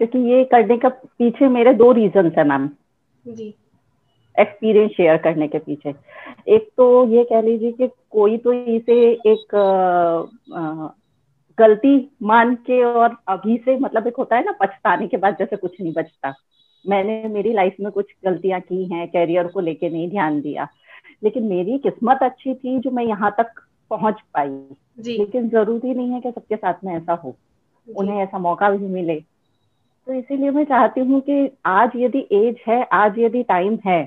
[0.00, 2.68] क्योंकि ये करने का पीछे मेरे दो रीजन है मैम
[3.26, 3.54] जी।
[4.40, 5.94] एक्सपीरियंस शेयर करने के पीछे।
[6.48, 9.54] एक तो ये कह लीजिए कि कोई तो इसे एक
[11.58, 15.56] गलती मान के और अभी से मतलब एक होता है ना पछताने के बाद जैसे
[15.56, 16.34] कुछ नहीं बचता।
[16.88, 20.68] मैंने मेरी लाइफ में कुछ गलतियाँ की हैं कैरियर को लेके नहीं ध्यान दिया।
[21.24, 23.52] लेकिन मेरी किस्मत अच्छी थी जो मैं यहाँ तक
[23.90, 24.76] पहुँच पाई।
[25.18, 27.36] लेकिन ज़रूरी नहीं है कि सबके साथ में ऐसा हो।
[27.88, 29.22] उन्हें ऐसा मौका भी मिले।
[30.10, 34.02] तो इसीलिए मैं चाहती हूँ कि आज यदि एज है आज यदि टाइम है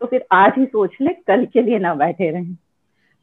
[0.00, 2.54] तो फिर आज ही सोच ले कल के लिए ना बैठे रहें।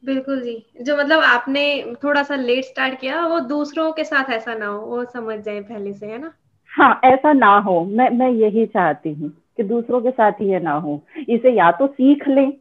[0.04, 1.64] बिल्कुल जी। जो मतलब आपने
[2.04, 5.59] थोड़ा सा लेट स्टार्ट किया वो दूसरों के साथ ऐसा ना हो वो समझ जाए
[5.62, 6.31] पहले से है ना?
[6.73, 10.73] हाँ ऐसा ना हो। मैं मैं यही चाहती हूँ कि दूसरों के साथ ये ना
[10.73, 12.52] हो। इसे या तो सीख लें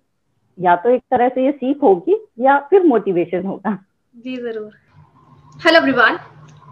[0.58, 3.78] या तो एक तरह से ये सीख होगी या फिर मोटिवेशन होगा।
[4.14, 4.72] जी ज़रूर।
[5.60, 6.18] Hello everyone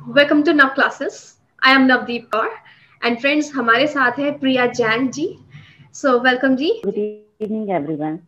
[0.08, 1.22] welcome to Nav classes
[1.62, 2.50] I am Navdeep Kaur
[3.02, 5.28] and friends हमारे साथ है प्रिया जैन जी।
[5.94, 8.18] सो वेलकम जी। Good evening everyone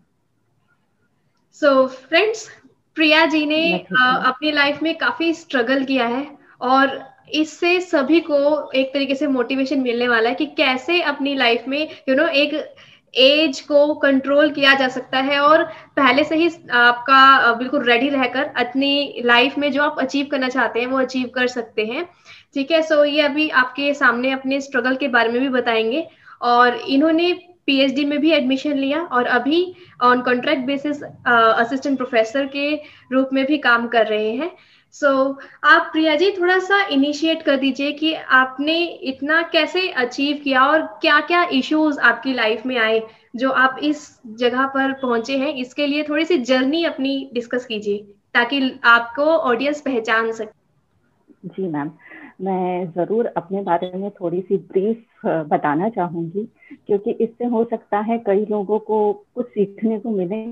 [1.60, 2.48] so friends
[2.96, 3.62] Priya ji ने
[3.94, 6.26] अपनी लाइफ में काफ़ी स्ट्रगल किया है
[6.60, 7.00] और
[7.34, 8.38] इससे सभी को
[8.70, 12.22] एक तरीके से मोटिवेशन मिलने वाला है कि कैसे अपनी लाइफ में यू you नो
[12.22, 12.74] know, एक
[13.14, 15.62] एज को कंट्रोल किया जा सकता है और
[15.96, 20.80] पहले से ही आपका बिल्कुल रेडी रहकर अपनी लाइफ में जो आप अचीव करना चाहते
[20.80, 22.08] हैं वो अचीव कर सकते हैं।
[22.56, 22.82] ठीक है?
[22.82, 26.06] सो ये अभी आपके सामने अपने स्ट्रगल के बारे में भी बताएँगे
[26.42, 27.32] और इन्होंने
[27.66, 29.64] पीएचडी में भी एडमिशन लिया और अभी
[30.02, 32.74] on contract basis assistant professor के
[33.12, 34.50] रूप में भी काम कर रहे हैं।
[34.94, 40.40] सो so, आप प्रिया जी थोड़ा सा इनिशिएट कर दीजिए कि आपने इतना कैसे अचीव
[40.44, 43.00] किया और क्या क्या इश्यूज़ आपकी लाइफ में आए
[43.36, 47.98] जो आप इस जगह पर पहुँचे हैं। इसके लिए थोड़ी सी जर्नी अपनी डिस्कस कीजिए
[48.34, 51.90] ताकि आपको ऑडियंस पहचान सके। जी मैम
[52.42, 56.48] मैं ज़रूर अपने बारे में थोड़ी सी ब्रीफ बताना चाहूँगी,
[56.86, 60.44] क्योंकि इससे हो सकता है कई लोगों को कुछ सीखने को मिले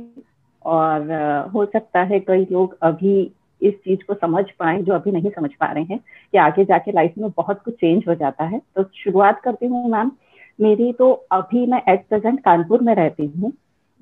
[0.64, 1.12] और
[1.54, 3.20] हो सकता है कई लोग अभी
[3.60, 5.98] इस चीज़ को समझ पाए जो अभी नहीं समझ पा रहे हैं
[6.32, 9.88] कि आगे जाके लाइफ में बहुत कुछ चेंज हो जाता है। तो शुरुआत करती हूँ
[9.90, 10.10] मैम
[10.58, 13.52] मेरी तो अभी मैं एट प्रेजेंट कानपुर में रहती हूँ,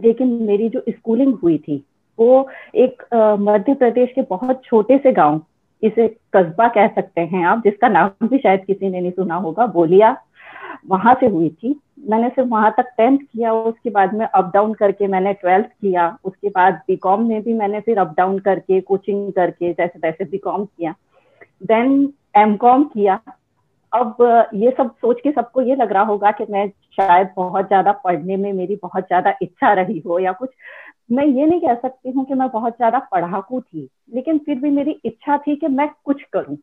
[0.00, 1.84] लेकिन मेरी जो स्कूलिंग हुई थी,
[2.18, 3.02] वो एक
[3.40, 5.40] मध्य प्रदेश के बहुत छोटे से गाँव
[5.82, 9.66] इसे कस्बा कह सकते हैं आप, जिसका नाम भी शायद किसी ने नहीं सुना होगा,
[9.68, 10.16] बोलिया
[10.86, 11.74] वहाँ से हुई थी।
[12.08, 16.16] मैंने सिर्फ़ वहाँ तक टेंथ किया, उसके बाद में अप डाउन करके मैंने ट्वेल्थ किया,
[16.24, 20.64] उसके बाद बीकॉम में भी मैंने फिर अप डाउन करके, कोचिंग करके जैसे तैसे बीकॉम
[20.64, 20.94] किया।
[21.64, 23.20] देन एम कॉम किया।
[23.92, 24.16] अब
[24.54, 28.36] ये सब सोच के सबको ये लग रहा होगा कि मैं शायद बहुत ज़्यादा पढ़ने
[28.36, 30.50] में मेरी बहुत ज़्यादा इच्छा रही हो या कुछ।
[31.10, 34.70] मैं ये नहीं कह सकती हूँ कि मैं बहुत ज़्यादा पढ़ाकू थी लेकिन फिर भी
[34.70, 36.56] मेरी इच्छा थी कि मैं कुछ करूँ।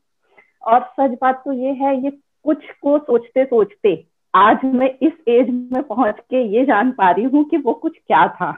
[0.67, 2.11] और सच बात तो ये है ये
[2.43, 7.23] कुछ को सोचते सोचते आज मैं इस एज में पहुँच के ये जान पा रही
[7.23, 8.51] हूँ कि वो कुछ क्या था।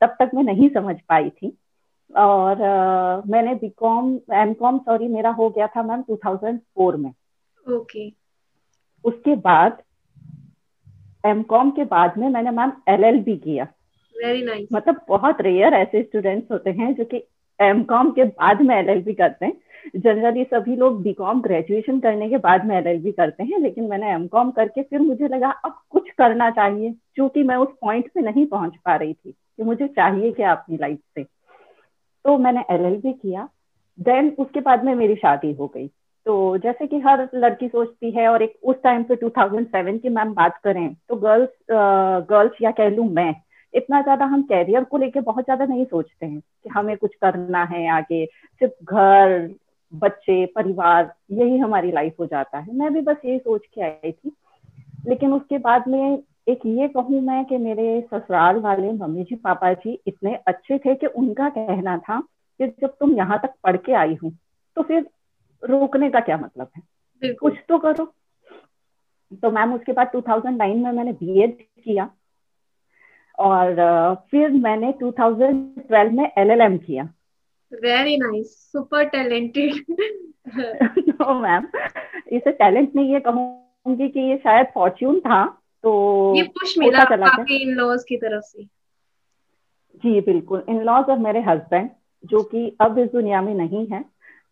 [0.00, 1.56] तब तक मैं नहीं समझ पाई थी।
[2.16, 7.76] और uh, मैंने बीकॉम एम कॉम सॉरी मेरा हो गया था मैम 2004 में। ओके।
[7.78, 8.16] okay.
[9.04, 9.82] उसके बाद
[11.26, 13.66] एम कॉम के बाद में मैंने मैम एल एल बी किया।
[14.16, 14.66] Nice.
[14.72, 17.22] मतलब बहुत रेयर ऐसे स्टूडेंट्स होते हैं जो कि
[17.60, 19.52] एम कॉम के बाद में एल एल बी करते हैं।
[19.96, 24.26] जनरली सभी लोग बीकॉम ग्रेजुएशन करने के बाद में एलएलबी करते हैं, लेकिन मैंने एम
[24.26, 28.46] कॉम करके फिर मुझे लगा, अब कुछ करना चाहिए क्योंकि मैं उस पॉइंट पे नहीं
[28.46, 33.48] पहुँच पा रही थी कि मुझे चाहिए क्या अपनी लाइफ से। तो मैंने एलएलबी किया।
[33.98, 35.86] देन उसके बाद में मेरी शादी हो गई।
[36.26, 40.32] तो जैसे कि हर लड़की सोचती है, और एक उस टाइम पे 2007 की मैम
[40.34, 41.50] बात करें तो गर्ल्स
[42.30, 43.34] गर्ल्स या कह लू मैं
[43.74, 47.64] इतना ज़्यादा हम कैरियर को लेके बहुत ज़्यादा नहीं सोचते हैं कि हमें कुछ करना
[47.64, 49.54] है आगे सिर्फ़ घर
[49.92, 54.12] बच्चे परिवार यही हमारी लाइफ हो जाता है। मैं भी बस यही सोच के आई
[54.12, 54.32] थी।
[55.08, 59.72] लेकिन उसके बाद में एक ये कहूँ मैं कि मेरे ससुराल वाले मम्मी जी पापा
[59.72, 62.20] जी इतने अच्छे थे कि उनका कहना था
[62.60, 64.38] कि जब तुम यहाँ तक पढ़ के आई हूँ
[64.76, 65.06] तो फिर
[65.62, 66.82] रोकने का क्या मतलब है?
[67.34, 68.12] कुछ तो करो।
[69.42, 72.10] तो मैम उसके बाद 2009 में मैंने बीएड किया।
[73.38, 73.74] और
[74.30, 77.04] फिर मैंने 2012 में एलएलएम किया।
[77.72, 79.72] Very nice super talented
[81.08, 81.66] no ma'am
[82.32, 85.44] इसे टैलेंट नहीं ये कहूँगी कि ये शायद फॉर्च्यून था
[85.82, 85.92] तो
[86.36, 88.62] ये पुश मिला आपके इन लॉज की तरफ़ से।
[89.96, 91.90] जी बिल्कुल। इन लॉज और मेरे हस्बैंड
[92.24, 94.04] जो कि अब इस दुनिया में नहीं है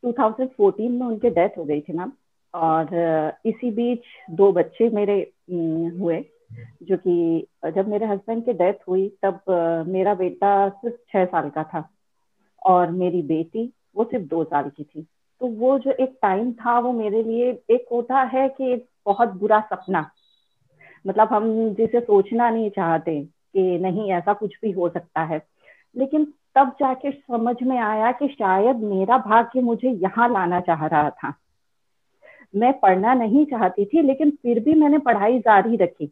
[0.04, 2.12] 2014 में उनके डेथ हो गई थी मैम
[2.54, 5.32] और इसी बीच दो बच्चे मेरे
[5.98, 6.24] हुए।
[6.82, 9.40] जो कि जब मेरे हस्बैंड की डेथ हुई, तब
[9.88, 11.88] मेरा बेटा सिर्फ़ छह साल का था
[12.66, 15.06] और मेरी बेटी वो सिर्फ़ दो साल की थी।
[15.40, 19.60] तो वो जो एक टाइम था वो मेरे लिए एक होता है कि बहुत बुरा
[19.60, 20.10] सपना।
[21.06, 25.42] मतलब हम जिसे सोचना नहीं चाहते कि नहीं, ऐसा कुछ भी हो सकता है।
[25.96, 31.10] लेकिन तब जाके समझ में आया कि शायद मेरा भाग्य मुझे यहाँ लाना चाह रहा
[31.10, 31.34] था।
[32.56, 36.10] मैं पढ़ना नहीं चाहती थी, लेकिन फिर भी मैंने पढ़ाई जारी रखी।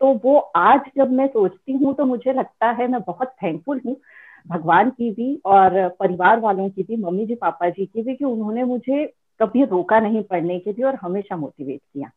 [0.00, 4.00] तो वो आज जब मैं सोचती हूँ तो मुझे लगता है मैं बहुत थैंकफुल हूँ
[4.48, 8.24] भगवान की भी और परिवार वालों की भी मम्मी जी पापा जी की भी कि
[8.24, 12.10] उन्होंने मुझे कभी रोका नहीं पढ़ने के लिए और हमेशा मोटिवेट किया।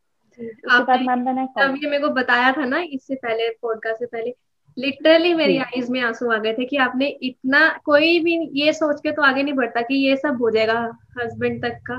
[1.62, 4.36] आपने मेरे को बताया था ना इससे पहले पॉडकास्ट से पहले
[4.78, 9.01] लिटरली मेरी आईज में आँसू आ गए थे कि आपने इतना कोई भी ये सोच
[9.01, 11.95] के तो आगे नहीं बढ़ता कि ये सब हो जाएगा हस्बैंड तक का।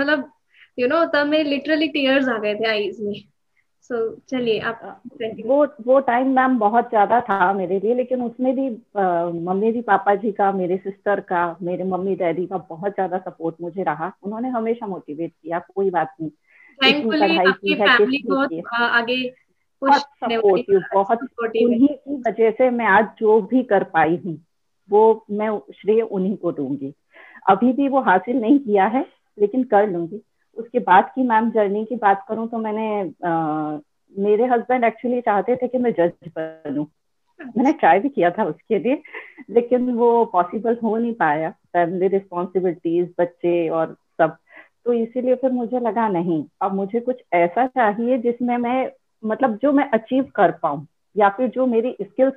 [0.00, 0.32] मतलब
[0.78, 3.35] यू नो तब मेरे लिटरली टीयर्स आ गए थे आईज में।
[3.90, 5.02] सो so, चलिए आप
[5.46, 8.70] वो वो टाइम मैम बहुत ज़्यादा था मेरे लिए लेकिन उसमें भी
[9.40, 13.56] मम्मी जी पापा जी का मेरे सिस्टर का मेरे मम्मी डैडी का बहुत ज़्यादा सपोर्ट
[13.60, 16.30] मुझे रहा। उन्होंने हमेशा मोटिवेट किया कोई बात नहीं।
[17.10, 19.34] पढ़ाई की है बहुत आगे
[19.82, 21.18] बहुत सपोर्टिव बहुत
[21.62, 24.46] उन्हीं की वजह से मैं आज जो भी कर पाई हूँ
[24.90, 26.94] वो मैं श्रेय उन्हीं को दूँगी।
[27.50, 29.06] अभी भी वो हासिल नहीं किया है
[29.40, 30.22] लेकिन कर लूँगी।
[30.58, 32.88] उसके बाद की मैम जर्नी की बात करूँ तो मैंने
[33.28, 33.78] आ,
[34.14, 36.84] मेरे हस्बैंड एक्चुअली चाहते थे कि मैं जज बनूं।
[37.40, 39.02] मैंने ट्राई भी किया था उसके लिए
[39.50, 44.36] लेकिन वो पॉसिबल हो नहीं पाया। फैमिली रिस्पॉन्सिबिलिटीज बच्चे और सब।
[44.84, 48.90] तो इसीलिए फिर मुझे लगा नहीं अब मुझे कुछ ऐसा चाहिए जिसमें मैं
[49.22, 50.86] मतलब जो मैं अचीव कर पाऊँ
[51.16, 52.34] या फिर जो मेरी स्किल्स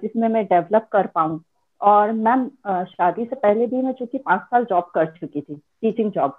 [0.00, 1.42] जिसमें मैं डेवलप कर पाऊँ।
[1.80, 2.46] और मैम
[2.84, 6.38] शादी से पहले भी मैं चूँकि पाँच साल जॉब कर चुकी थी टीचिंग जॉब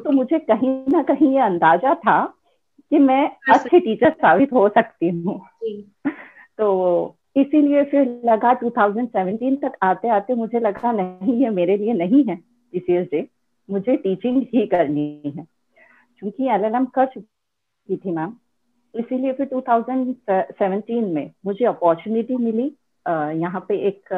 [0.00, 2.34] तो मुझे कहीं ना कहीं ये अंदाज़ा था
[2.90, 5.40] कि मैं अच्छी टीचर साबित हो सकती हूँ।
[6.58, 12.24] तो इसीलिए फिर लगा 2017 तक आते आते मुझे लगा नहीं ये मेरे लिए नहीं
[12.24, 13.28] है टीसीएस डे
[13.70, 15.46] मुझे टीचिंग ही करनी है।
[16.18, 18.36] क्योंकि एल कर चुकी थी मैम
[18.94, 22.72] इसीलिए फिर 2017 में मुझे अपॉर्चुनिटी मिली।
[23.40, 24.08] यहाँ पे एक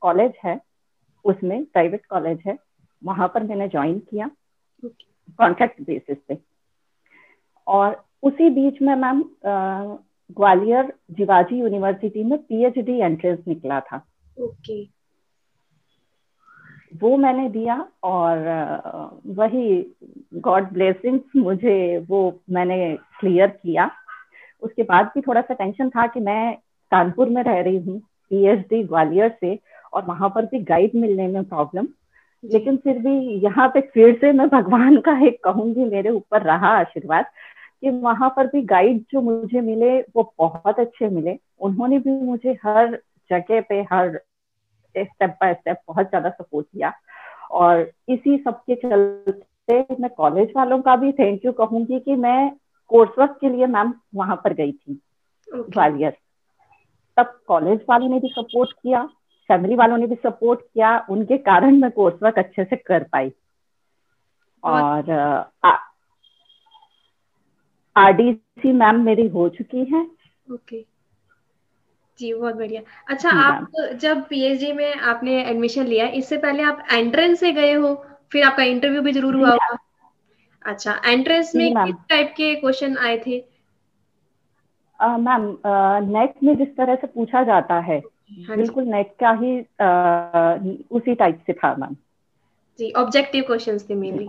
[0.00, 0.60] कॉलेज है
[1.24, 2.58] उसमें प्राइवेट कॉलेज है
[3.04, 4.30] वहाँ पर मैंने ज्वाइन किया।
[4.84, 6.38] कॉन्ट्रैक्ट बेसिस पे।
[7.66, 9.24] और उसी बीच में मैम
[10.36, 14.06] ग्वालियर जिवाजी यूनिवर्सिटी में पीएचडी एंट्रेंस निकला था।
[14.40, 14.94] ओके। okay.
[17.02, 18.38] वो मैंने दिया और
[19.26, 19.94] वही
[20.34, 23.90] गॉड ब्लेसिंग्स मुझे वो मैंने क्लियर किया।
[24.62, 26.56] उसके बाद भी थोड़ा सा टेंशन था कि मैं
[26.90, 29.58] कानपुर में रह रही हूँ पीएचडी ग्वालियर से
[29.92, 31.88] और वहाँ पर भी गाइड मिलने में प्रॉब्लम
[32.42, 36.68] लेकिन फिर भी यहाँ पे फिर से मैं भगवान का एक कहूँगी मेरे ऊपर रहा
[36.78, 37.24] आशीर्वाद
[37.80, 42.52] कि वहाँ पर भी गाइड जो मुझे मिले वो बहुत अच्छे मिले। उन्होंने भी मुझे
[42.64, 42.96] हर
[43.30, 44.16] जगह पे हर
[44.94, 46.92] स्टेप बाय स्टेप बहुत ज़्यादा सपोर्ट किया।
[47.50, 52.50] और इसी सबके चलते मैं कॉलेज वालों का भी थैंक यू कहूँगी कि मैं
[52.90, 55.00] कोर्स वर्क के लिए मैम वहाँ पर गई थी।
[55.48, 56.16] ग्वालियर
[57.16, 59.08] तब कॉलेज वालों ने भी सपोर्ट किया।
[59.48, 63.30] फैमिली वालों ने भी सपोर्ट किया उनके कारण मैं कोर्स वर्क अच्छे से कर पाई।
[64.64, 65.10] और
[67.96, 70.84] आरडीसी मैम मेरी हो चुकी है। ओके। okay.
[72.18, 72.80] जी बहुत बढ़िया।
[73.10, 77.94] अच्छा आप जब पीएचडी में आपने एडमिशन लिया इससे पहले आप एंट्रेंस से गए हो
[78.32, 79.76] फिर आपका इंटरव्यू भी ज़रूर हुआ होगा।
[80.64, 83.38] अच्छा एंट्रेंस में किस टाइप के क्वेश्चन आए थे?
[85.00, 85.42] मैम
[86.08, 90.54] नेट में जिस तरह से पूछा जाता है हाँ बिल्कुल नेट का ही आ,
[90.90, 91.96] उसी टाइप से था मैम
[92.78, 94.26] जी ऑब्जेक्टिव क्वेश्चंस थे मेनली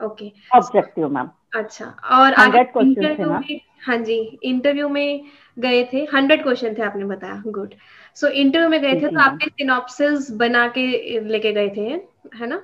[0.00, 3.54] ओके ऑब्जेक्टिव मैम अच्छा और हंड्रेड क्वेश्चन थे
[3.86, 5.98] हाँ जी इंटरव्यू में गए थे?
[6.14, 7.74] हंड्रेड क्वेश्चन थे आपने बताया। गुड
[8.14, 11.88] सो इंटरव्यू में गए थे तो आपने सिनॉप्सिस बना के लेके गए थे
[12.36, 12.62] है ना?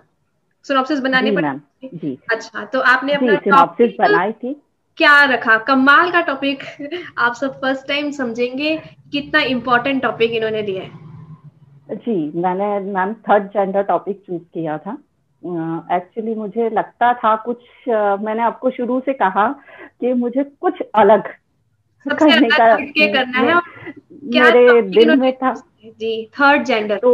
[0.65, 1.45] सिनॉप्सिस बनाने पर
[2.33, 4.55] अच्छा तो आपने अपना सिनॉप्सिस बनाई थी।
[4.99, 5.57] क्या रखा?
[5.59, 6.63] कमाल का टॉपिक
[7.19, 8.77] आप सब फ़र्स्ट टाइम समझेंगे
[9.13, 14.93] कितना इम्पोर्टेंट टॉपिक इन्होंने लिया है। जी मैंने ma'am third gender topic choose किया था।
[15.43, 17.59] एक्चुअली uh, मुझे लगता था कुछ
[17.89, 19.49] uh, मैंने आपको शुरू से कहा
[20.01, 21.29] कि मुझे कुछ अलग
[22.07, 23.61] करने का करना है
[24.11, 25.53] क्या मेरे दिल में था।
[25.85, 27.13] जी थर्ड जेंडर तो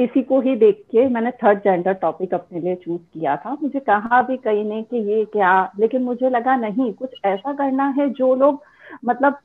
[0.00, 3.80] इसी को ही देख के मैंने थर्ड जेंडर टॉपिक अपने लिए चूज़ किया था। मुझे
[3.80, 8.08] कहा भी कहीं ने कि ये क्या लेकिन मुझे लगा नहीं कुछ ऐसा करना है
[8.10, 8.62] जो लोग
[9.04, 9.38] मतलब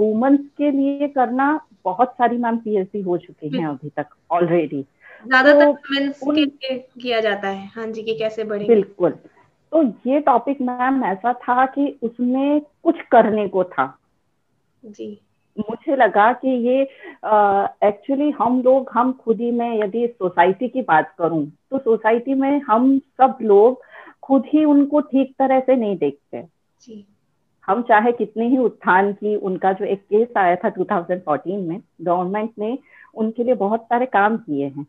[0.00, 4.84] वुमेन्स के लिए करना बहुत सारी मैम पीएचडी हो चुकी हैं अभी तक ऑलरेडी
[5.26, 6.32] ज़्यादातर तो
[7.00, 9.10] किया जाता है। हाँ जी कि कैसे बढ़े बिल्कुल।
[9.72, 13.98] तो ये टॉपिक मैम ऐसा था कि उसमें कुछ करने को था।
[14.84, 15.20] जी।
[15.58, 16.82] मुझे लगा कि ये
[17.86, 22.60] एक्चुअली हम लोग हम खुद ही में यदि सोसाइटी की बात करूँ तो सोसाइटी में
[22.60, 23.82] हम सब लोग
[24.22, 26.42] खुद ही उनको ठीक तरह से नहीं देखते।
[26.82, 27.04] जी।
[27.68, 32.50] हम चाहे कितने ही उत्थान की उनका जो एक केस आया था 2014 में गवर्नमेंट
[32.58, 32.78] ने
[33.14, 34.84] उनके लिए बहुत सारे काम किए हैं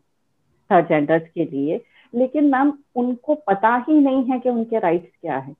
[0.70, 1.80] थर्ड जेंडर्स के लिए।
[2.14, 5.54] लेकिन मैम उनको पता ही नहीं है कि उनके राइट्स क्या है।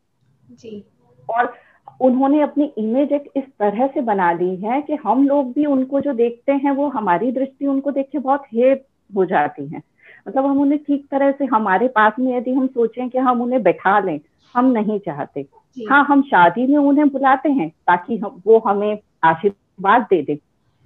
[0.51, 0.85] जी।
[1.29, 1.53] और
[2.01, 6.01] उन्होंने अपनी इमेज एक इस तरह से बना ली है कि हम लोग भी उनको
[6.01, 8.87] जो देखते हैं वो हमारी दृष्टि उनको देख के बहुत हेट
[9.17, 9.83] हो जाती है।
[10.29, 13.63] मतलब हम उन्हें ठीक तरह से हमारे पास में यदि हम सोचें कि हम उन्हें
[13.63, 14.21] बैठा लें
[14.55, 15.47] हम नहीं चाहते।
[15.91, 20.39] हाँ हम शादी में उन्हें बुलाते हैं ताकि हम वो हमें आशीर्वाद दे दे।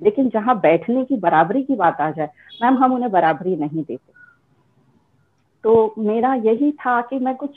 [0.02, 2.28] लेकिन जहाँ बैठने की बराबरी की बात आ जाए
[2.62, 4.12] मैम हम उन्हें बराबरी नहीं देते।
[5.64, 7.50] तो मेरा यही था कि मैं कुछ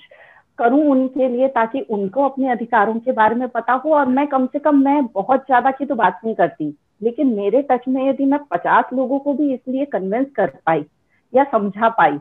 [0.62, 4.46] करूँ उनके लिए ताकि उनको अपने अधिकारों के बारे में पता हो और मैं कम
[4.48, 8.25] से कम मैं बहुत ज़्यादा की तो बात नहीं करती। लेकिन मेरे टच में यदि
[8.25, 10.86] मैं पचास लोगों को भी इसलिए कन्विंस कर पाई
[11.34, 12.18] या समझा पाई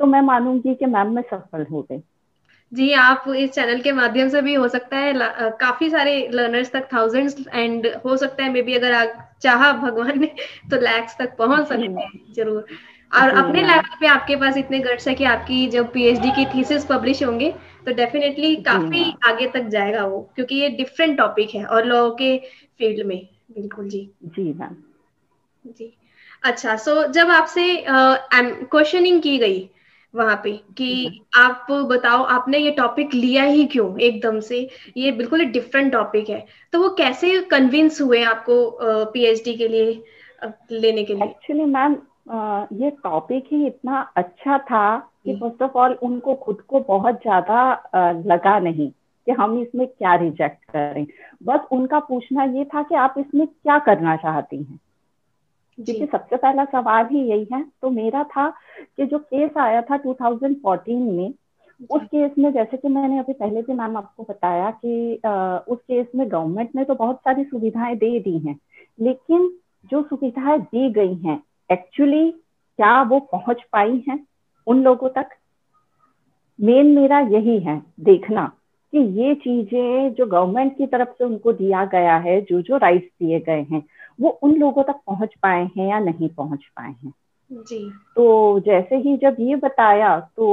[0.00, 2.02] तो मैं मानूँगी कि मैम मैं सफल हो गई।
[2.72, 5.12] जी आप इस चैनल के माध्यम से भी हो सकता है
[5.60, 10.20] काफ़ी सारे लर्नर्स तक थाउजेंड्स एंड हो सकता है मे बी अगर आप चाह भगवान
[10.20, 10.26] ने
[10.70, 12.66] तो लैक्स तक पहुँच सकते हैं ज़रूर।
[13.12, 16.84] और अपने लेवल पे आपके पास इतने गट्स है कि आपकी जब पीएचडी की थीसिस
[16.84, 17.50] पब्लिश होंगे
[17.86, 22.36] तो डेफिनेटली काफ़ी आगे तक जाएगा वो क्योंकि ये डिफरेंट टॉपिक है और लॉ के
[22.78, 24.76] फ़ील्ड में बिल्कुल जी। जी मैम
[25.64, 25.96] जी।
[26.42, 29.68] अच्छा सो so, जब आपसे क्वेश्चनिंग की गई
[30.14, 34.68] वहाँ पे कि आप बताओ आपने ये टॉपिक लिया ही क्यों एकदम से?
[34.96, 38.56] ये बिल्कुल डिफरेंट टॉपिक है। तो वो कैसे कन्विंस हुए आपको
[39.12, 40.02] पीएचडी के लिए
[40.72, 41.24] लेने के लिए?
[41.24, 41.96] एक्चुअली मैम
[42.72, 47.82] ये टॉपिक ही इतना अच्छा था कि फ़र्स्ट ऑफ़ ऑल उनको खुद को बहुत ज़्यादा
[48.26, 48.90] लगा नहीं
[49.26, 51.06] कि हम इसमें क्या रिजेक्ट करें।
[51.42, 54.80] बस उनका पूछना ये था कि आप इसमें क्या करना चाहती हैं?
[55.78, 58.48] क्योंकि सबसे पहला सवाल ही यही है। तो मेरा था
[58.96, 61.34] कि जो केस आया था 2014 में
[61.90, 65.78] उस केस में जैसे कि मैंने अभी पहले भी मैम आपको बताया कि आ, उस
[65.78, 68.58] केस में गवर्नमेंट ने तो बहुत सारी सुविधाएँ दे दी हैं
[69.00, 74.24] लेकिन जो सुविधाएँ दी गई हैं एक्चुअली क्या वो पहुँच पाई हैं
[74.66, 75.28] उन लोगों तक?
[76.58, 78.46] मेन मेरा यही है देखना
[78.92, 83.08] कि ये चीज़ें जो गवर्नमेंट की तरफ़ से उनको दिया गया है जो जो राइट्स
[83.22, 83.82] दिए गए हैं
[84.20, 87.12] वो उन लोगों तक पहुँच पाए हैं या नहीं पहुँच पाए हैं?
[87.50, 87.78] जी।
[88.16, 90.46] तो जैसे ही जब ये बताया तो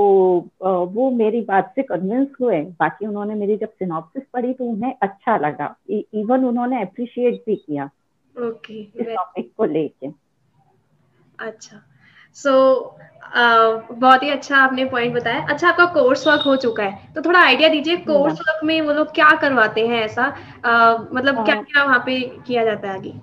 [0.63, 5.38] वो मेरी बात से कन्विंस हुए। बाकी उन्होंने मेरी जब सिनॉप्सिस पढ़ी तो उन्हें अच्छा
[5.38, 7.89] लगा। इवन उन्होंने अप्रिशिएट भी किया
[8.36, 10.26] ओके इस टॉपिक को लेके।
[11.39, 11.82] अच्छा।
[12.34, 16.84] सो so, uh, बहुत ही अच्छा आपने पॉइंट बताया। अच्छा आपका कोर्स वर्क हो चुका
[16.84, 20.34] है। तो थोड़ा आइडिया दीजिए कोर्स वर्क में वो लोग क्या करवाते हैं ऐसा?
[20.60, 23.13] Uh, मतलब क्या क्या वहाँ पे किया जाता है आगे?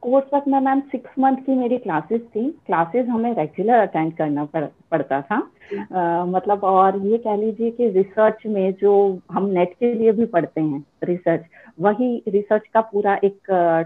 [0.00, 4.44] कोर्स वर्क में मैम सिक्स मंथ की मेरी क्लासेस थी। क्लासेस हमें रेगुलर अटेंड करना
[4.44, 5.50] पड़, पड़ता था।
[5.94, 10.24] आ, मतलब और ये कह लीजिए कि रिसर्च में जो हम नेट के लिए भी
[10.26, 11.44] पढ़ते हैं रिसर्च
[11.80, 13.38] वही रिसर्च का पूरा एक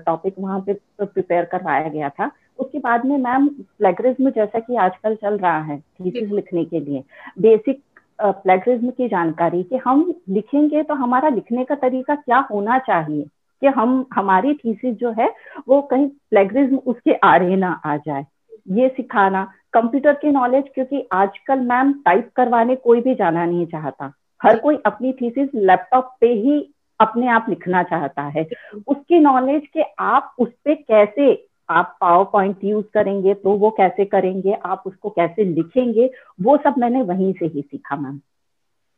[0.06, 5.14] टॉपिक वहाँ पे प्रिपेयर करवाया गया था। उसके बाद में मैम प्लेगरिज्म जैसा कि आजकल
[5.14, 7.02] चल रहा है थीसिस लिखने के लिए।
[7.40, 7.82] बेसिक
[8.18, 13.26] प्लेगरिज्म की जानकारी कि हम लिखेंगे तो हमारा लिखने का तरीका क्या होना चाहिए?
[13.62, 15.28] कि हम हमारी थीसिस जो है
[15.68, 18.24] वो कहीं प्लेगरिज्म उसके आड़े ना आ जाए।
[18.70, 24.12] ये सिखाना कंप्यूटर की नॉलेज क्योंकि आजकल मैम टाइप करवाने कोई भी जाना नहीं चाहता।
[24.42, 26.60] हर कोई अपनी थीसिस लैपटॉप पे ही
[27.00, 28.46] अपने आप लिखना चाहता है।
[28.86, 31.32] उसकी नॉलेज के आप उस पर कैसे
[31.70, 36.74] आप पावर पॉइंट यूज़ करेंगे तो वो कैसे करेंगे आप उसको कैसे लिखेंगे वो सब
[36.78, 38.20] मैंने वहीं से ही सीखा मैम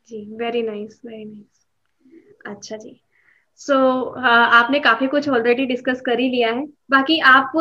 [0.09, 1.67] जी वेरी नाइस वेरी नाइस
[2.47, 3.01] अच्छा जी.
[3.57, 7.53] सो so, uh, आपने काफ़ी कुछ ऑलरेडी डिस्कस कर ही लिया है। बाकी आप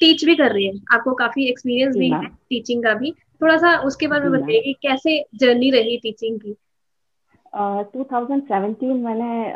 [0.00, 3.56] टीच uh, भी कर रही हैं। आपको काफ़ी एक्सपीरियंस भी है टीचिंग का भी। थोड़ा
[3.56, 6.56] सा उसके बारे में बताइए कैसे जर्नी रही टीचिंग की?
[7.56, 9.52] uh, 2017 मैंने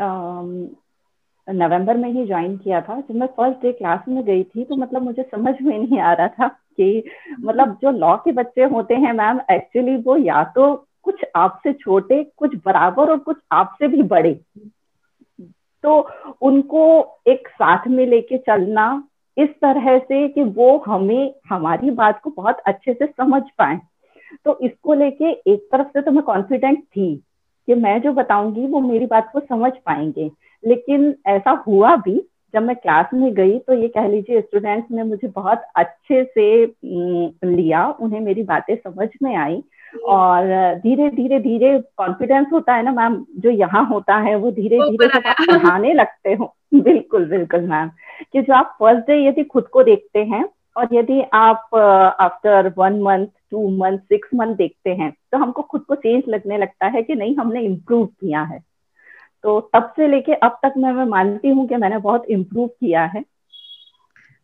[1.52, 4.76] नवंबर में ही ज्वाइन किया था। जब मैं फ़र्स्ट डे क्लास में गई थी तो
[4.76, 7.04] मतलब मुझे समझ में नहीं आ रहा था कि
[7.40, 12.22] मतलब जो लॉ के बच्चे होते हैं मैम एक्चुअली वो या तो कुछ आपसे छोटे,
[12.36, 14.40] कुछ बराबर और कुछ आपसे भी बड़े।
[15.84, 16.08] तो
[16.42, 16.82] उनको
[17.26, 19.04] एक साथ में लेके चलना
[19.36, 23.80] इस तरह से कि वो हमें, हमारी बात को बहुत अच्छे से समझ पाए।
[24.44, 27.14] तो इसको लेके एक तरफ़ से तो मैं कॉन्फिडेंट थी
[27.68, 30.30] कि मैं जो बताऊँगी, वो मेरी बात को समझ पाएँगे।
[30.66, 35.02] लेकिन ऐसा हुआ भी जब मैं क्लास में गई तो ये कह लीजिए स्टूडेंट्स ने
[35.02, 36.64] मुझे बहुत अच्छे से
[37.44, 39.62] लिया उन्हें मेरी बातें समझ में आई
[40.04, 44.78] और धीरे धीरे धीरे कॉन्फिडेंस होता है ना मैम जो यहाँ होता है वो धीरे
[44.78, 47.90] धीरे जब आप पढ़ाने लगते हो। बिल्कुल बिल्कुल मैम
[48.32, 50.44] कि जो आप फ़र्स्ट डे यदि खुद को देखते हैं
[50.76, 51.74] और यदि आप
[52.20, 56.58] after one month two month six month देखते हैं तो हमको खुद को चेंज लगने
[56.58, 58.69] लगता है कि नहीं हमने इम्प्रूव किया है।
[59.42, 63.04] तो तब से लेके अब तक मैं मैं मानती हूँ कि मैंने बहुत इम्प्रूव किया
[63.04, 63.24] है।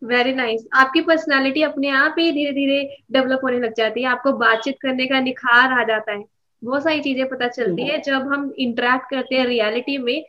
[0.05, 0.73] Very nice nice.
[0.75, 5.07] आपकी पर्सनालिटी अपने आप ही धीरे धीरे डेवलप होने लग जाती है। आपको बातचीत करने
[5.07, 6.25] का निखार आ जाता है।
[6.65, 10.25] बहुत सारी चीज़ें पता चलती है। जब हम इंटरेक्ट करते हैं रियलिटी में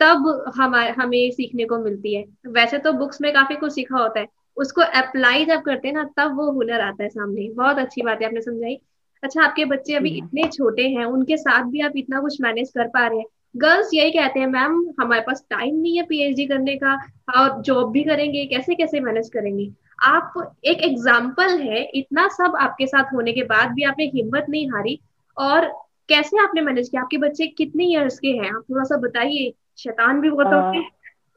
[0.00, 4.20] तब हमारे हमें सीखने को मिलती है। वैसे तो बुक्स में काफ़ी कुछ सीखा होता
[4.20, 8.02] है। उसको अप्लाई जब करते हैं ना तब वो हुनर आता है सामने। बहुत अच्छी
[8.02, 8.80] बात है आपने समझाई।
[9.22, 12.88] अच्छा आपके बच्चे अभी इतने छोटे हैं उनके साथ भी आप इतना कुछ मैनेज कर
[12.88, 16.76] पा रहे हैं। गर्ल्स यही कहते हैं, मैम, हमारे पास टाइम नहीं है पीएचडी करने
[16.76, 16.94] का,
[17.38, 19.70] और जॉब भी करेंगे, कैसे कैसे मैनेज करेंगे?
[20.02, 24.68] आप, एक एग्ज़ाम्पल है, इतना सब आपके साथ होने के बाद भी आपने हिम्मत नहीं
[24.68, 25.00] हारी,
[25.38, 25.66] और
[26.08, 27.02] कैसे आपने मैनेज किया?
[27.02, 28.56] आपके बच्चे कितने ईयर्स के हैं?
[28.56, 30.90] आप थोड़ा सा बताइए, शैतान भी बहुत होते हैं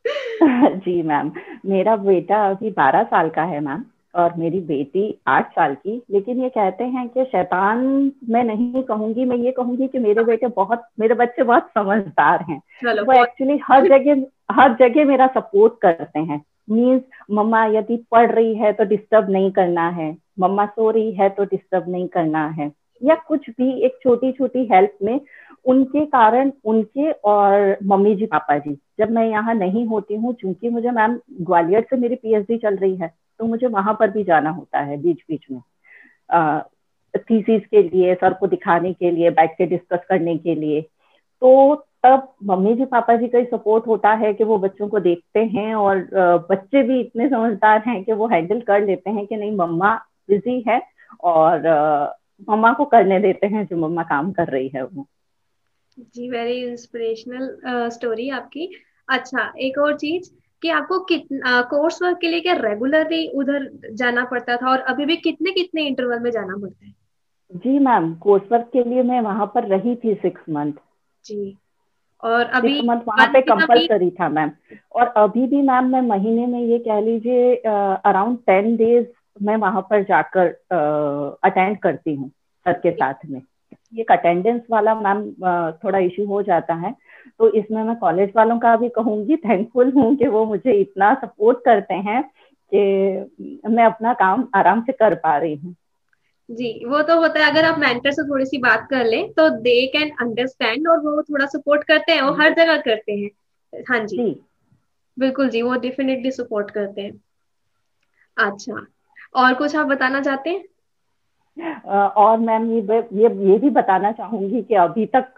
[0.79, 1.31] जी मैम
[1.65, 3.83] मेरा बेटा अभी बारह साल का है मैम
[4.15, 9.25] और मेरी बेटी आठ साल की लेकिन ये कहते हैं कि शैतान मैं नहीं कहूँगी
[9.25, 12.61] मैं ये कहूँगी कि मेरे बेटे बहुत मेरे बच्चे बहुत समझदार हैं।
[13.01, 17.01] वो एक्चुअली हर जगह हर जगह मेरा सपोर्ट करते हैं। मीन्स
[17.31, 21.43] मम्मा यदि पढ़ रही है तो डिस्टर्ब नहीं करना है। मम्मा सो रही है तो
[21.43, 25.19] डिस्टर्ब नहीं करना है। या कुछ भी एक छोटी छोटी हेल्प में
[25.65, 30.69] उनके कारण उनके और मम्मी जी पापा जी जब मैं यहाँ नहीं होती हूँ चूँकि
[30.69, 34.49] मुझे मैम ग्वालियर से मेरी पीएचडी चल रही है तो मुझे वहाँ पर भी जाना
[34.49, 35.61] होता है बीच बीच में
[37.19, 40.81] थीसिस के लिए, सर को दिखाने के लिए, बैठ के डिस्कस करने के लिए।
[41.41, 41.75] तो
[42.05, 45.39] तब मम्मी जी, पापा जी का ही सपोर्ट होता है कि वो बच्चों को देखते
[45.47, 46.07] हैं और
[46.49, 49.95] बच्चे भी इतने समझदार हैं कि वो हैंडल कर लेते हैं कि नहीं, मम्मा
[50.29, 50.81] बिज़ी है
[51.23, 51.67] और
[52.49, 55.07] मम्मा को करने देते हैं जो मम्मा काम कर रही है वो।
[55.97, 58.69] जी वेरी इंस्पिरेशनल स्टोरी आपकी।
[59.09, 60.29] अच्छा एक और चीज़
[60.63, 65.05] कि आपको कितना कोर्स वर्क के लिए क्या रेगुलरली उधर जाना पड़ता था और अभी
[65.05, 66.93] भी कितने कितने इंटरवल में जाना पड़ता है?
[67.51, 70.73] जी मैम कोर्स वर्क के लिए मैं वहाँ पर रही थी सिक्स मंथ
[71.25, 71.57] जी।
[72.23, 74.51] और अभी मंथ वहाँ पे कंपलसरी था मैम
[74.95, 79.07] और अभी भी मैम मैं महीने में ये कह लीजिए अराउंड टेन डेज़
[79.41, 80.47] मैं वहाँ पर जाकर
[81.43, 82.29] अटेंड करती हूँ
[82.65, 83.41] सर के साथ में।
[83.99, 85.21] एक अटेंडेंस वाला मैम
[85.83, 86.93] थोड़ा इश्यू हो जाता है।
[87.39, 91.57] तो इसमें मैं कॉलेज वालों का भी कहूँगी थैंकफुल हूँ कि वो मुझे इतना सपोर्ट
[91.65, 92.23] करते हैं
[92.71, 95.75] कि मैं अपना काम आराम से कर पा रही हूँ।
[96.49, 99.49] जी वो तो होता है अगर आप मेंटर से थोड़ी सी बात कर लें तो
[99.49, 103.29] दे कैन अंडरस्टैंड और वो थोड़ा सपोर्ट करते हैं वो हर जगह करते हैं।
[103.89, 104.39] हाँ जी, जी।
[105.19, 107.21] बिल्कुल जी वो डेफिनेटली सपोर्ट करते हैं।
[108.37, 108.85] अच्छा
[109.35, 110.63] और कुछ आप बताना चाहते हैं?
[111.57, 112.81] और मैम, ये
[113.13, 115.33] ये ये भी बताना चाहूँगी कि अभी तक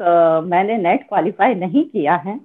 [0.45, 2.39] मैंने नेट क्वालिफाई नहीं किया है।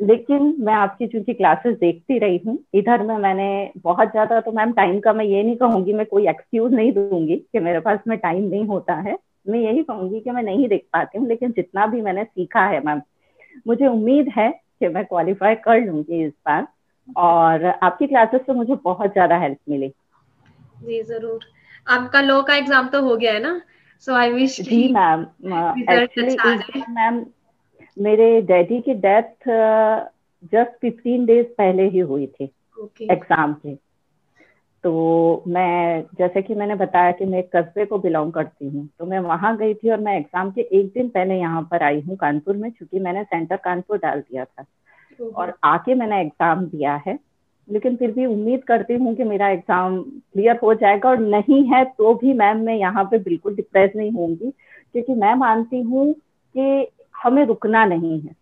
[0.00, 4.72] लेकिन मैं आपकी चूँकि क्लासेस देखती रही हूँ, इधर में मैंने बहुत ज़्यादा तो मैम,
[4.72, 8.16] टाइम का मैं ये नहीं कहूँगी, मैं कोई एक्सक्यूज नहीं दूँगी कि मेरे पास में
[8.18, 11.86] टाइम नहीं होता है। मैं यही कहूँगी कि मैं नहीं देख पाती हूँ, लेकिन जितना
[11.86, 13.00] भी मैंने सीखा है मैम,
[13.66, 16.66] मुझे उम्मीद है कि मैं क्वालिफाई कर लूँगी इस बार।
[17.16, 21.40] और आपकी क्लासेस से मुझे बहुत ज़्यादा हेल्प मिली। जी, ज़रूर।
[21.86, 23.60] आपका लॉ का एग्ज़ाम तो हो गया है ना?
[24.06, 25.20] सो आई विश जी मैम
[25.90, 27.24] एक्चुअली मैम
[27.96, 29.48] मेरे डैडी की डेथ
[30.52, 32.44] जस्ट फिफ्टीन डेज़ पहले ही हुई थी
[33.02, 33.62] एग्ज़ाम okay.
[33.62, 33.74] के।
[34.84, 39.18] तो मैं जैसे कि मैंने बताया कि मैं कस्बे को बिलोंग करती हूँ तो मैं
[39.20, 42.56] वहाँ गई थी और मैं एग्ज़ाम के एक दिन पहले यहाँ पर आई हूँ कानपुर
[42.56, 44.64] में क्योंकि मैंने सेंटर कानपुर डाल दिया था।
[45.36, 47.18] और आके मैंने एग्ज़ाम दिया है।
[47.72, 51.84] लेकिन फिर भी उम्मीद करती हूँ कि मेरा एग्ज़ाम क्लियर हो जाएगा और नहीं है
[51.84, 54.50] तो भी मैम मैं यहाँ पे बिल्कुल डिप्रेस नहीं होंगी
[54.92, 56.86] क्योंकि मैं मानती हूँ कि
[57.22, 58.36] हमें रुकना नहीं है।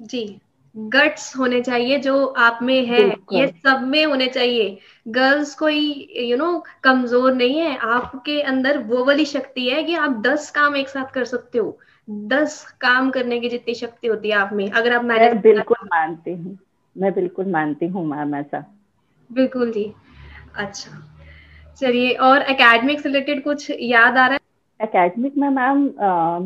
[0.00, 0.40] जी
[0.76, 3.00] गट्स होने चाहिए जो आप में है।
[3.32, 9.04] ये सब में होने चाहिए। गर्ल्स कोई यू नो कमज़ोर नहीं है। आपके अंदर वो
[9.04, 11.78] वाली शक्ति है कि आप दस काम एक साथ कर सकते हो।
[12.10, 16.34] दस काम करने की जितनी शक्ति होती है आप में। अगर आप मैंने बिल्कुल मानते
[16.34, 16.58] हूँ।
[16.96, 18.64] मैं बिल्कुल मानती हूँ मैम ऐसा।
[19.30, 19.92] बिल्कुल जी।
[20.56, 20.98] अच्छा।
[21.80, 24.38] चलिए और एकेडमिक से रिलेटेड कुछ याद आ रहा है?
[24.80, 25.78] एकेडमिक में मैम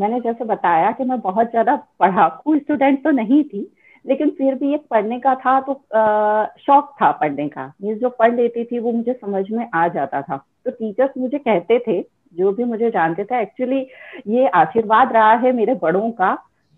[0.00, 3.70] मैंने जैसे बताया कि मैं बहुत ज़्यादा पढ़ाकू स्टूडेंट तो नहीं थी
[4.04, 8.09] लेकिन फिर भी एक पढ़ने का था तो आ, शौक था पढ़ने का। मीन्स जो
[8.09, 12.00] पढ़ लेती थी वो मुझे समझ में आ जाता था। तो टीचर्स मुझे कहते थे
[12.35, 13.80] जो भी मुझे जानते थे एक्चुअली
[14.28, 16.35] ये आशीर्वाद रहा है मेरे बड़ों का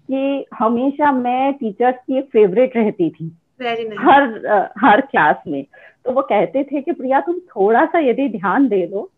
[0.08, 3.98] कि हमेशा मैं टीचर्स की एक फेवरेट रहती थी। Nice.
[4.00, 5.64] हर हर क्लास में।
[6.04, 9.10] तो वो कहते थे कि, प्रिया, तुम थोड़ा सा यदि ध्यान दे दो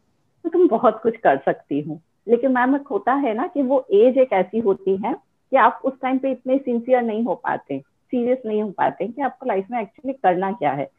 [0.44, 3.86] तो तुम बहुत कुछ कर सकती हो। लेकिन मैम एक होता है ना कि वो
[3.92, 5.12] एज एक ऐसी होती है
[5.50, 9.22] कि आप उस टाइम पे इतने सिंसियर नहीं हो पाते सीरियस नहीं हो पाते कि
[9.22, 10.90] आपको लाइफ में एक्चुअली करना क्या है।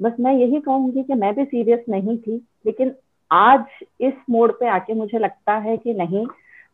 [0.00, 2.94] बस मैं यही कहूँगी कि मैं भी सीरियस नहीं थी, लेकिन
[3.30, 3.64] आज
[4.00, 6.26] इस मोड पे आके मुझे लगता है कि नहीं,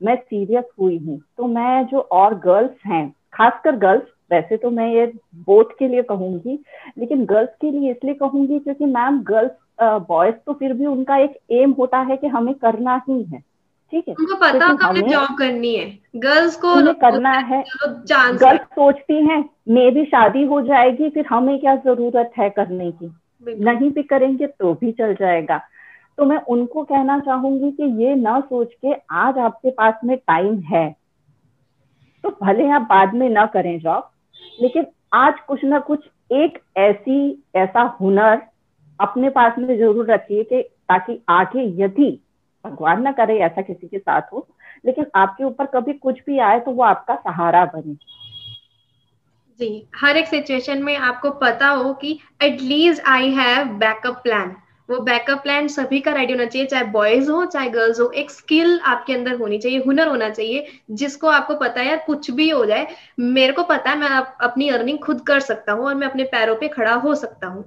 [0.02, 4.88] मैं सीरियस हुई हूँ। तो मैं जो और गर्ल्स हैं, खासकर गर्ल्स वैसे तो मैं
[4.88, 5.06] ये
[5.46, 6.58] बोथ के लिए कहूँगी
[6.98, 9.52] लेकिन गर्ल्स के लिए इसलिए कहूँगी क्योंकि मैम गर्ल्स
[10.08, 13.38] बॉयज़ तो फिर भी उनका एक एम होता है कि हमें करना ही है
[13.92, 14.14] ठीक है?
[14.14, 17.62] उनको पता है हमें जॉब करनी है। गर्ल्स को करना है।
[18.08, 23.10] गर्ल्स सोचती हैं मेरी शादी हो जाएगी फिर हमें क्या ज़रूरत है करने की?
[23.42, 25.58] नहीं भी करेंगे तो भी चल जाएगा।
[26.18, 30.58] तो मैं उनको कहना चाहूँगी कि ये ना सोच के आज आपके पास में टाइम
[30.72, 30.88] है
[32.24, 34.10] तो भले आप बाद में ना करें जॉब
[34.62, 38.42] लेकिन आज कुछ ना कुछ एक ऐसी, ऐसा हुनर
[39.00, 42.10] अपने पास में ज़रूर रखिए कि ताकि आगे यदि
[42.64, 44.46] भगवान ना करे, ऐसा किसी के साथ हो,
[44.86, 47.94] लेकिन आपके ऊपर कभी कुछ भी आए तो वो आपका सहारा बने।
[49.60, 54.56] जी, हर एक सिचुएशन में आपको पता हो कि at least I have backup plan
[54.88, 58.30] वो बैकअप प्लान सभी का रेडी होना चाहिए, चाहे बॉयज़ हो, चाहे गर्ल्स हो, एक
[58.30, 62.48] स्किल आपके अंदर होनी चाहिए, हुनर होना चाहिए, जिसको आपको पता है यार कुछ भी
[62.50, 62.86] हो जाए,
[63.20, 64.08] मेरे को पता है, मैं
[64.40, 67.64] अपनी अर्निंग खुद कर सकता हूँ और मैं अपने पैरों पे खड़ा हो सकता हूँ।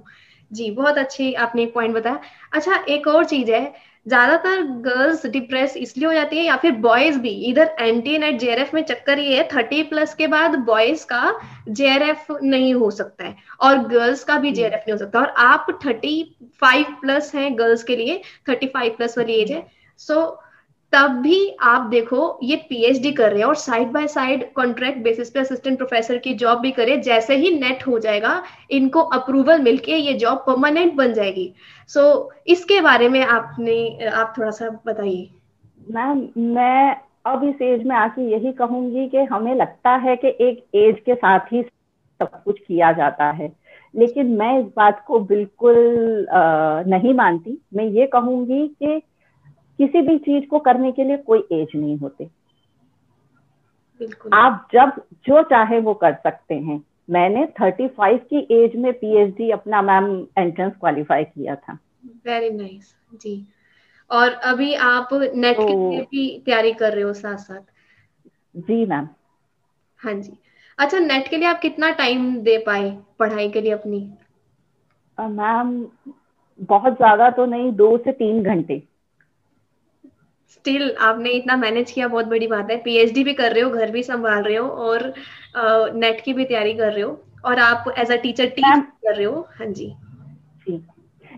[0.50, 2.20] जी, बहुत अच्छी आपने एक पॉइंट बताया।
[2.52, 3.74] अच्छा एक और चीज़ है,
[4.06, 8.74] ज़्यादातर गर्ल्स डिप्रेस इसलिए हो जाती है या फिर बॉयज़ भी, इधर एंटी नेट जेआरएफ
[8.74, 11.34] में चक्कर ये है थर्टी प्लस के बाद बॉयज़ का
[11.68, 15.66] जेआरएफ नहीं हो सकता है और गर्ल्स का भी जेआरएफ नहीं हो सकता और आप
[15.86, 19.66] थर्टी फाइव प्लस है गर्ल्स के लिए थर्टी फाइव प्लस वाली एज है।
[20.00, 20.34] सो so,
[20.92, 25.30] तब भी आप देखो ये पीएचडी कर रहे हैं और side by side contract basis
[25.30, 29.96] पे असिस्टेंट प्रोफेसर की जॉब भी करे जैसे ही नेट हो जाएगा इनको अप्रूवल मिलके
[29.96, 31.52] ये जॉब परमानेंट बन जाएगी।
[31.90, 35.28] सो so, इसके बारे में आपने आप थोड़ा सा बताइए।
[35.90, 40.64] मैम मैं अब इस एज में आके यही कहूँगी कि हमें लगता है कि एक
[40.74, 43.52] एज के साथ ही सब कुछ किया जाता है।
[43.96, 45.76] लेकिन मैं इस बात को बिल्कुल
[46.28, 49.00] आ, नहीं मानती। मैं ये कहूँगी कि
[49.78, 52.30] किसी भी चीज़ को करने के लिए कोई एज नहीं होते।
[54.32, 54.92] आप जब
[55.26, 60.72] जो चाहे वो कर सकते हैं। मैंने 35 की एज में पीएचडी अपना मैम एंट्रेंस
[60.80, 63.46] क्वालिफाई किया था। वेरी नाइस nice, जी।
[64.10, 67.60] और अभी आप नेट तो, के भी तैयारी कर रहे हो साथ साथ
[68.56, 69.08] जी मैम।
[69.98, 70.32] हाँ जी।
[70.78, 74.00] अच्छा नेट के लिए आप कितना टाइम दे पाए पढ़ाई के लिए अपनी?
[75.18, 75.72] मैम
[76.68, 78.82] बहुत ज़्यादा तो नहीं दो से तीन घंटे।
[80.50, 83.90] स्टिल आपने इतना मैनेज किया बहुत बड़ी बात है। पीएचडी भी कर रहे हो घर
[83.90, 85.12] भी संभाल रहे हो और
[85.96, 89.24] नेट की भी तैयारी कर रहे हो। और आप एज अ टीचर टीच कर रहे
[89.24, 89.92] हो। हाँ जी।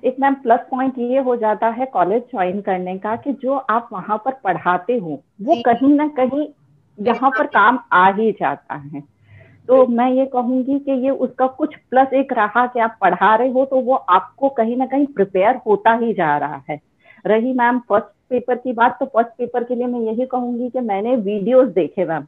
[0.02, 3.88] एक मैम प्लस पॉइंट ये हो जाता है कॉलेज ज्वाइन करने का कि जो आप
[3.92, 6.46] वहाँ पर पढ़ाते हो वो कहीं ना कहीं
[6.98, 9.02] यहाँ पर काम आ ही जाता है।
[9.68, 13.48] तो मैं ये कहूँगी कि ये उसका कुछ प्लस एक रहा कि आप पढ़ा रहे
[13.48, 16.80] हो तो वो आपको कहीं ना कहीं प्रिपेयर होता ही जा रहा है।
[17.24, 20.80] रही मैम फ़र्स्ट पेपर की बात तो फ़र्स्ट पेपर के लिए मैं यही कहूँगी कि
[20.80, 22.26] मैंने वीडियोस देखे मैम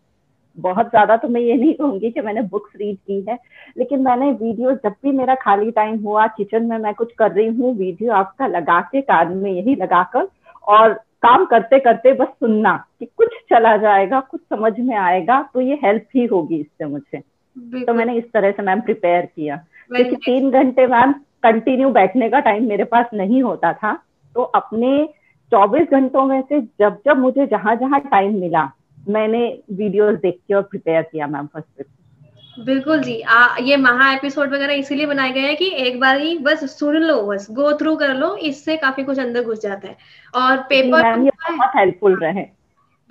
[0.58, 3.38] बहुत ज़्यादा तो मैं ये नहीं कहूँगी कि मैंने बुक्स रीड की है
[3.78, 7.46] लेकिन मैंने वीडियो जब भी मेरा खाली टाइम हुआ किचन में मैं कुछ कर रही
[7.48, 10.28] हूँ वीडियो आपका लगा के कान में यही लगाकर
[10.68, 15.60] और काम करते करते बस सुनना कि कुछ चला जाएगा कुछ समझ में आएगा तो
[15.60, 17.22] ये हेल्प ही होगी इससे मुझे।
[17.58, 19.56] तो मैंने इस तरह से मैम प्रिपेयर किया।
[19.96, 24.02] क्योंकि तीन घंटे मैम कंटिन्यू बैठने का टाइम मेरे पास नहीं होता था।
[24.34, 25.08] तो अपने
[25.52, 28.70] चौबीस घंटों में से जब जब मुझे जहाँ जहाँ टाइम मिला
[29.08, 34.12] मैंने वीडियोस देख के और प्रिपेयर किया मैम फ़र्स्ट पेपर बिल्कुल जी। आ, ये महा
[34.14, 37.72] एपिसोड वगैरह इसीलिए बनाए गए हैं कि एक बार ही बस सुन लो बस गो
[37.72, 39.96] थ्रू कर लो इससे काफ़ी कुछ अंदर घुस जाता है।
[40.34, 42.59] और पेपर बहुत हेल्पफुल रहे।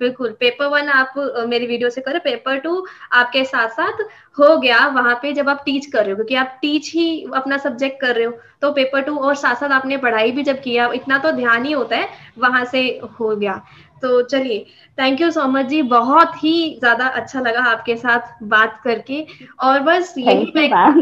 [0.00, 1.14] बिल्कुल पेपर वन आप
[1.48, 4.02] मेरी वीडियो से करें पेपर टू आपके साथ साथ
[4.38, 7.56] हो गया वहाँ पे जब आप टीच कर रहे हो क्योंकि आप टीच ही अपना
[7.58, 8.32] सब्जेक्ट कर रहे हो
[8.62, 11.72] तो पेपर टू और साथ साथ आपने पढ़ाई भी जब किया इतना तो ध्यान ही
[11.72, 12.08] होता है
[12.38, 12.82] वहाँ से
[13.20, 13.60] हो गया।
[14.02, 14.64] तो चलिए
[14.98, 19.24] थैंक यू सो मच जी बहुत ही ज़्यादा अच्छा लगा आपके साथ बात करके
[19.62, 20.46] और बस यही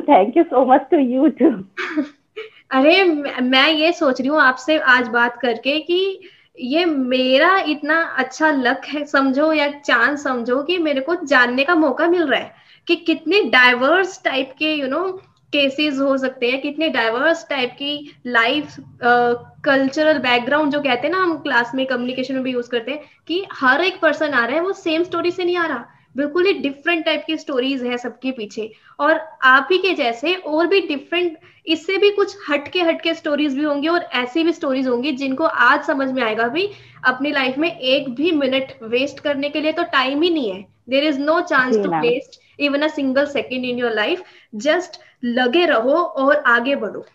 [0.01, 1.51] thank you so much to you too
[2.71, 3.05] अरे
[3.43, 6.01] मैं ये सोच रही हूँ आपसे आज बात करके कि
[6.61, 11.75] ये मेरा इतना अच्छा लक है, समझो या चांस समझो कि मेरे को जानने का
[11.75, 12.55] मौका मिल रहा है
[12.89, 15.07] कि कितने डाइवर्स टाइप के यू नो
[15.53, 18.77] केसेस हो सकते हैं, कितने डाइवर्स टाइप की लाइफ
[19.65, 23.01] कल्चरल बैकग्राउंड जो कहते हैं ना हम क्लास में कम्युनिकेशन में भी यूज़ करते हैं
[23.29, 26.47] कि हर एक पर्सन आ रहा है, वो सेम स्टोरी से नहीं आ रहा। बिल्कुल
[26.47, 30.81] ही डिफरेंट टाइप की स्टोरीज है सबके पीछे। और आप ही के जैसे और भी
[30.81, 35.45] डिफरेंट इससे भी कुछ हटके हटके स्टोरीज भी होंगी और ऐसी भी स्टोरीज होंगी जिनको
[35.45, 36.69] आज समझ में आएगा भी
[37.05, 40.63] अपनी लाइफ में एक भी मिनट वेस्ट करने के लिए तो टाइम ही नहीं है।
[40.89, 44.23] There is no chance to waste even a single second in your life
[44.55, 47.07] just लगे रहो और आगे बढ़ो।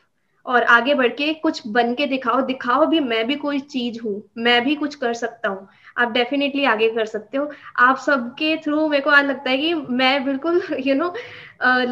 [0.46, 4.22] और आगे बढ़ के कुछ बन के दिखाओ। दिखाओ भी मैं भी कोई चीज़ हूँ।
[4.38, 8.88] मैं भी कुछ कर सकता हूँ। आप डेफिनेटली आगे कर सकते हो। आप सबके थ्रू
[8.88, 11.14] मेरे को आज लगता है कि मैं बिल्कुल यू नो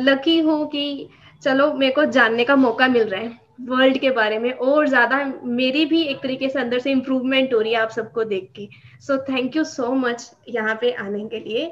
[0.02, 1.10] लकी हूँ कि
[1.44, 5.24] चलो मेरे को जानने का मौका मिल रहा है वर्ल्ड के बारे में और ज़्यादा
[5.46, 8.68] मेरी भी एक तरीके से अंदर से इम्प्रूवमेंट हो रही है आप सबको देख के।
[9.02, 11.72] So thank you so much यहाँ पे आने के लिए।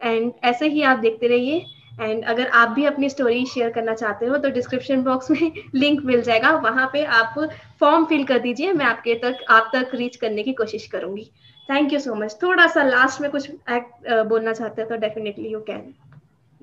[0.00, 1.64] एंड ऐसे ही आप देखते रहिए।
[2.00, 6.00] एंड अगर आप भी अपनी स्टोरी शेयर करना चाहते हो तो डिस्क्रिप्शन बॉक्स में लिंक
[6.04, 7.34] मिल जाएगा। वहाँ पे आप
[7.80, 11.30] फॉर्म फिल कर दीजिए। मैं आपके तक, आप तक रीच करने की कोशिश करूँगी।
[11.68, 15.48] थैंक यू सो मच थोड़ा सा लास्ट में कुछ एक्ट बोलना चाहते हो तो डेफिनेटली
[15.48, 15.94] यू कैन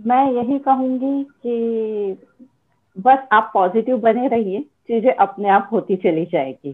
[0.06, 2.28] मैं यही कहूँगी कि
[2.98, 6.74] बस आप पॉजिटिव बने रहिए चीज़ें अपने आप होती चली जाएगी।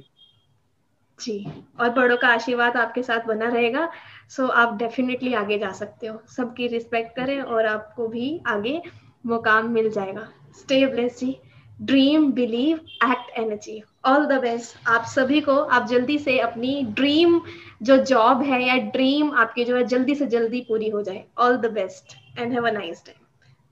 [1.19, 1.47] जी
[1.79, 3.89] और बड़ों का आशीर्वाद आपके साथ बना रहेगा।
[4.29, 8.81] सो so, आप डेफिनेटली आगे जा सकते हो। सबकी रिस्पेक्ट करें और आपको भी आगे
[9.25, 11.37] मुकाम मिल जाएगा। Stay bless ji.
[11.81, 17.41] Dream believe act energy all the best आप सभी को, आप जल्दी से अपनी ड्रीम
[17.83, 21.23] जो जॉब है या ड्रीम आपकी जो है, जल्दी से जल्दी पूरी हो जाए.
[21.37, 23.15] All the best and have a nice day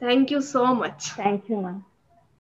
[0.02, 1.82] thank you so much thank you ma'am